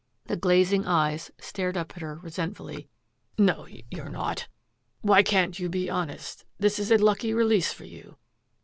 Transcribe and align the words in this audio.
The 0.25 0.35
glazing 0.35 0.87
eyes 0.87 1.29
stared 1.39 1.77
up 1.77 1.93
at 1.95 2.01
her 2.01 2.15
resentfully. 2.15 2.89
"No, 3.37 3.67
you're 3.91 4.09
not! 4.09 4.47
Why 5.01 5.21
can't 5.21 5.59
you 5.59 5.69
be 5.69 5.91
honest? 5.91 6.43
This 6.57 6.79
is 6.79 6.89
a 6.91 6.97
lucky 6.97 7.35
release 7.35 7.71
for 7.71 7.85
you. 7.85 8.17